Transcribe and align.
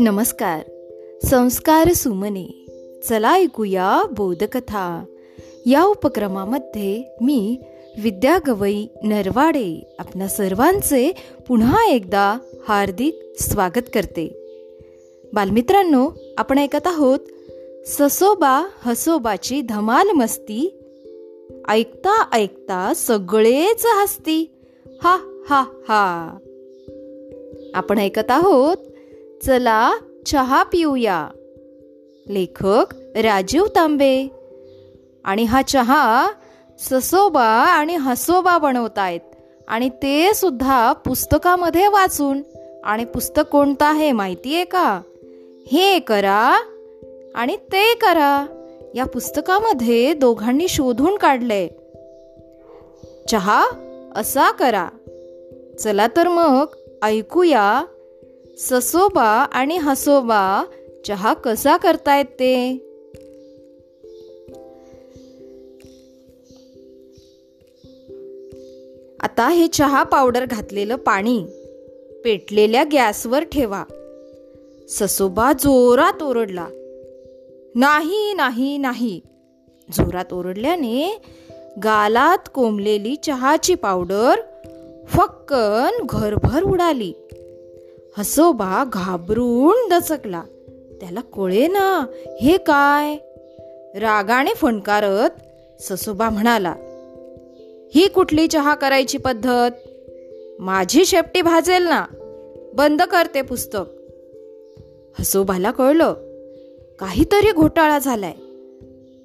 नमस्कार. 0.00 0.60
संस्कार 1.26 1.92
सुमने. 1.92 2.66
चला 3.08 3.34
ऐकूया 3.34 4.02
बोधकथा. 4.12 5.04
या 5.66 5.84
उपक्रमामध्ये 5.84 7.16
मी 7.20 7.58
विद्या 8.02 8.38
गवई 8.46 8.86
नरवाडे 9.02 9.96
आपणा 9.98 10.28
सर्वांचे 10.28 11.12
पुन्हा 11.48 11.84
एकदा 11.90 12.38
हार्दिक 12.68 13.22
स्वागत 13.40 13.82
करते. 13.94 14.28
बालमित्रांनो 15.32 16.10
आपण 16.38 16.58
ऐकत 16.58 16.86
आहोत 16.86 17.18
ससोबा 17.86 18.68
हसोबाची 18.80 19.60
धमाल 19.60 20.10
मस्ती. 20.10 20.80
ऐकता 21.68 22.28
ऐकता 22.32 22.92
सगळेच 22.96 23.86
हसती. 23.86 24.50
हा 25.02 25.42
हा 25.48 25.60
हा. 25.60 26.38
आपण 27.74 27.98
ऐकत 27.98 28.30
आहोत 28.30 28.76
चला 29.46 29.92
चहा 30.26 30.62
पिऊया. 30.62 31.28
लेखक 32.28 32.84
राजीव 33.16 33.66
तांबे. 33.66 34.28
आणि 35.24 35.44
हा 35.44 35.62
चहा 35.62 36.30
ससोबा 36.78 37.46
आणि 37.46 37.96
हसोबा 37.96 38.58
बनवतायत. 38.58 39.20
आणि 39.68 39.88
ते 39.88 40.34
सुद्धा 40.34 40.92
पुस्तकामध्ये 40.92 41.88
वाचून. 41.88 42.42
आणि 42.84 43.04
पुस्तक 43.04 43.42
कोणतं 43.52 43.84
आहे 43.84 44.12
माहिती 44.12 44.54
आहे 44.54 44.64
का? 44.64 45.00
हे 45.66 45.98
करा 45.98 46.56
आणि 47.34 47.56
ते 47.56 47.94
करा. 47.94 48.46
या 48.94 49.04
पुस्तकामध्ये 49.04 50.14
दोघांनी 50.14 50.68
शोधून 50.68 51.16
काढले 51.16 51.68
चहा 53.30 53.66
असा 54.16 54.50
करा. 54.50 54.88
चला 55.80 56.06
तर 56.06 56.28
मग 56.28 56.66
ऐकूया. 57.02 57.84
ससोबा 58.58 59.46
आणि 59.52 59.76
हसोबा 59.76 60.64
चहा 61.06 61.34
कसा 61.34 61.76
करतायत 61.76 62.24
ते? 62.24 62.70
आता 69.20 69.48
हे 69.48 69.66
चहा 69.66 70.02
पावडर 70.02 70.44
घातलेलं 70.44 70.96
पाणी 70.96 71.46
पेटलेल्या 72.24 72.84
गॅसवर 72.92 73.44
ठेवा. 73.44 73.84
ससोबा 74.88 75.52
जोरात 75.52 76.22
ओरडला. 76.22 76.66
नाही 77.74 78.34
नाही 78.34 78.78
नाही. 78.78 79.20
जोरात 79.92 80.32
ओरडल्याने 80.32 81.22
गालात 81.82 82.38
कोंबलेली 82.54 83.16
चहाची 83.16 83.74
पावडर 83.74 84.34
फक्कन 85.08 86.06
घरभर 86.08 86.62
उडाली. 86.62 87.12
हसोबा 88.18 88.84
घाबरून 88.92 89.88
दचकला. 89.88 90.42
त्याला 91.00 91.20
कळे 91.20 91.66
ना 91.66 92.06
हे 92.40 92.56
काय? 92.56 93.16
रागाने 93.98 94.54
फणकारत 94.54 95.30
ससोबा 95.82 96.30
म्हणाला 96.30 96.74
ही 97.94 98.08
कुठली 98.08 98.46
चहा 98.46 98.74
करायची 98.74 99.18
पद्धत? 99.18 99.70
माझी 100.58 101.04
शेपटी 101.04 101.42
भाजेल 101.42 101.82
ना? 101.82 102.04
बंद 102.74 103.02
करते 103.02 103.42
पुस्तक. 103.42 103.84
हसोबाला 105.18 105.70
कळलं 105.70 106.14
काहीतरी 106.98 107.52
घोटाळा 107.52 107.98
झालाय. 107.98 108.34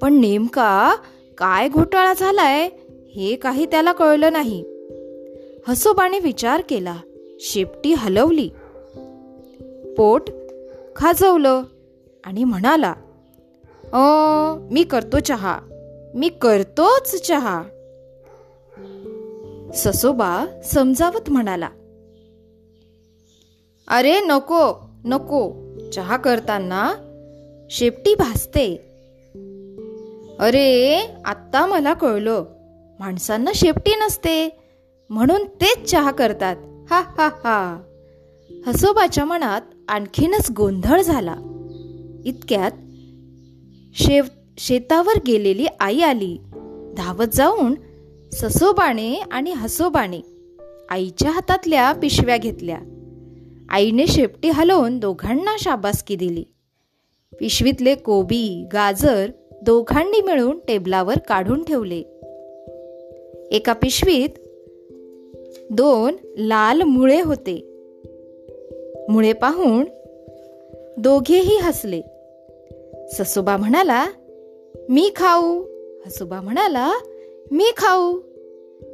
पण 0.00 0.20
नेमका 0.20 0.96
काय 1.38 1.68
घोटाळा 1.68 2.12
झालाय 2.12 2.68
हे 3.14 3.36
काही 3.36 3.66
त्याला 3.66 3.92
कळलं 3.92 4.32
नाही. 4.32 4.64
हसोबाने 5.68 6.18
विचार 6.18 6.62
केला. 6.68 6.96
शेपटी 7.40 7.92
हलवली. 7.92 8.48
पोट 9.96 10.30
खाजवलं 10.96 11.62
आणि 12.24 12.44
म्हणाला 12.44 12.94
अ 13.92 14.02
मी 14.72 14.82
करतो 14.82 15.18
चहा. 15.18 15.58
मी 16.14 16.28
करतोच 16.28 17.26
चहा. 17.26 17.62
ससोबा 19.74 20.46
समजावत 20.64 21.30
म्हणाला 21.30 21.68
अरे 23.88 24.20
नको 24.20 24.90
नको. 25.04 25.52
चहा 25.90 26.16
करताना 26.16 26.94
शेपटी 27.70 28.14
भासते. 28.14 28.95
अरे 30.40 31.00
आत्ता 31.24 31.66
मला 31.66 31.92
कळलं. 31.94 32.44
माणसांना 32.98 33.50
शेपटी 33.54 33.94
नसते. 33.94 34.60
म्हणून 35.10 35.44
तेच 35.44 35.90
चहा 35.90 36.10
करतात. 36.10 36.56
हा 36.90 37.00
हा 37.00 37.26
हा. 37.26 37.82
हसोबाच्या 38.66 39.24
मनात 39.24 39.60
आणखीनच 39.88 40.50
गोंधळ 40.50 41.00
झाला. 41.00 41.34
इतक्यात 42.24 42.70
शेव 43.98 44.24
शेतावर 44.58 45.18
गेलेली 45.26 45.66
आई 45.80 46.00
आली. 46.00 46.38
धावत 46.96 47.26
जाऊन 47.26 47.74
ससोबाने 48.32 49.14
आणि 49.14 49.52
हसोबाने 49.52 50.20
आईच्या 50.90 51.30
हातातल्या 51.30 51.92
पिशव्या 51.92 52.36
घेतल्या. 52.36 52.78
आईने 53.68 54.06
शेपटी 54.06 54.48
हलवून 54.48 54.98
दोघांना 54.98 55.56
शाबासकी 55.58 56.16
दिली. 56.16 56.44
पिशवीतले 57.40 57.94
कोबी 57.94 58.68
गाजर 58.72 59.30
दोघांनी 59.66 60.20
मिळून 60.20 60.58
टेबलावर 60.58 61.18
काढून 61.18 61.64
ठेवले. 61.64 62.02
एका 63.50 63.72
पिशवीत 63.72 64.28
दोन 65.70 66.16
लाल 66.38 66.82
मुळे 66.82 67.20
होते. 67.20 67.82
मुळे 69.08 69.32
पाहून 69.32 69.84
दोघेही 70.98 71.58
हसले. 71.58 72.02
ससोबा 73.12 73.56
म्हणाला 73.56 74.06
मी 74.88 75.10
खाऊ. 75.16 75.62
हसोबा 76.06 76.40
म्हणाला 76.40 76.92
मी 77.50 77.64
खाऊ. 77.76 78.18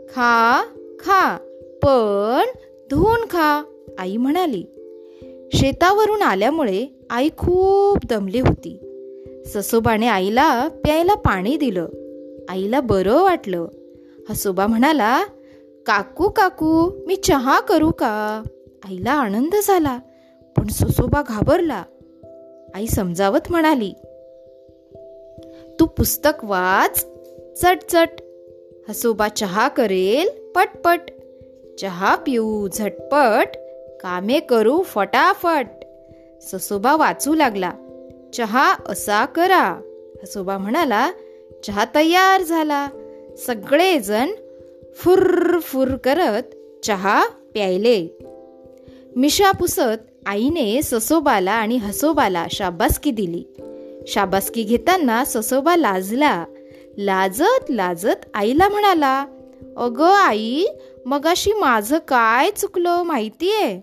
खा 0.09 0.62
खा 0.99 1.37
पण 1.83 2.44
धुवून 2.91 3.25
खा. 3.31 3.65
आई 3.99 4.16
म्हणाली. 4.16 4.65
शेतावरून 5.54 6.22
आल्यामुळे 6.22 6.87
आई 7.10 7.28
खूप 7.28 7.99
दमली 8.10 8.41
होती. 8.41 8.91
ससोबाने 9.54 10.08
आईला 10.08 10.68
प्यायला 10.68 11.14
पाणी 11.14 11.56
दिलं. 11.56 11.86
आईला 12.48 12.80
बरं 12.80 13.22
वाटलं. 13.22 13.66
हसोबा 14.30 14.66
म्हणाला 14.66 15.24
काकू 15.86 16.28
काकू 16.28 16.90
मी 17.06 17.16
चहा 17.16 17.60
करू 17.60 17.91
का? 17.91 18.42
आईला 18.84 19.12
आनंद 19.12 19.54
झाला 19.62 19.98
पण 20.56 20.68
ससोबा 20.68 21.22
घाबरला. 21.28 21.82
आई 22.74 22.86
समजावत 22.86 23.50
म्हणाली 23.50 23.92
तू 25.80 25.86
पुस्तक 25.86 26.44
वाच 26.44 27.06
चटचट. 27.62 28.08
हसोबा 28.88 29.28
चहा 29.28 29.68
करेल 29.68 30.52
पटपट. 30.52 31.00
चहा 31.78 32.16
पिऊ 32.16 32.68
झटपट. 32.68 33.48
कामे 34.02 34.41
करू 34.41 34.82
फटाफट. 34.82 35.66
ससोबा 36.42 36.96
वाचू 36.96 37.34
लागला. 37.34 37.72
चहा 38.32 38.75
असा 38.88 39.25
करा. 39.25 39.81
हसोबा 40.22 40.59
म्हणाला 40.59 41.10
चहा 41.66 41.84
तयार 41.94 42.43
झाला. 42.43 42.88
सगळेजण 43.47 44.31
फुर 44.97 45.59
फुर 45.59 45.88
करत 45.88 46.42
चहा 46.84 47.28
प्यायले. 47.28 48.19
मिशा 49.16 49.53
पुसत 49.53 50.22
आईने 50.26 50.82
ससोबाला 50.82 51.53
आणि 51.53 51.76
हसोबाला 51.76 52.47
शाबासकी 52.50 53.10
दिली. 53.10 53.44
शाबासकी 54.06 54.62
घेताना 54.62 55.25
ससोबा 55.25 55.76
लाजला. 55.76 56.44
लाजत 56.98 57.71
लाजत 57.71 58.26
आईला 58.34 58.69
म्हणाला 58.69 59.26
अगं 59.76 60.12
आई 60.12 60.65
मगाशी 61.06 61.53
माझं 61.53 61.98
काय 62.09 62.51
चुकलं 62.51 63.03
माहितीये? 63.03 63.80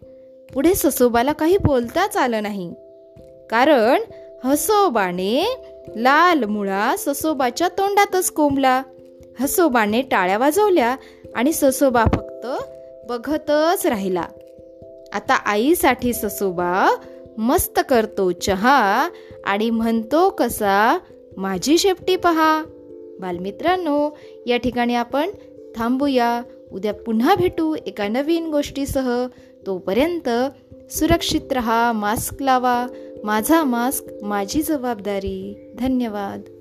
पुढे 0.54 0.74
ससोबाला 0.76 1.32
काही 1.32 1.58
बोलताच 1.58 2.18
आलं 2.18 2.44
नाही. 2.44 2.74
कारण 3.50 4.02
हसोबाने 4.46 5.64
लाल 5.96 6.44
मुळा 6.44 6.96
ससोबाच्या 6.98 7.68
तोंडातच 7.68 8.32
कोंबला. 8.32 8.84
हसोबाने 9.40 10.02
टाळ्या 10.02 10.38
वाजवल्या 10.38 10.96
आणि 11.36 11.54
ससोबा 11.54 12.06
फक्त 12.16 12.48
बघतच 13.10 13.86
राहिला. 13.86 14.24
आता 15.14 15.34
आईसाठी 15.34 16.14
ससोबा 16.14 16.96
मस्त 17.38 17.80
करतो 17.90 18.32
चहा 18.32 19.10
आणि 19.46 19.70
म्हणतो 19.70 20.30
कसा 20.30 21.00
माझी 21.38 21.78
शेपटी 21.78 22.16
पहा. 22.16 22.64
बालमित्रांनो 23.20 24.18
या 24.46 24.58
ठिकाणी 24.58 24.96
आपण 24.96 25.30
थांबूया. 25.76 26.42
उद्या 26.72 26.94
पुन्हा 26.94 27.36
भेटू 27.36 27.76
एका 27.86 28.08
नवीन 28.08 28.48
गोष्टीसह. 28.48 29.28
तोपर्यंत 29.66 30.30
सुरक्षित 30.92 31.54
रहा 31.54 31.92
मास्क 31.92 32.42
लावा. 32.42 32.88
माझा 33.24 33.64
मास्क 33.64 34.24
माझी 34.24 34.62
जबाबदारी. 34.62 35.72
धन्यवाद. 35.80 36.59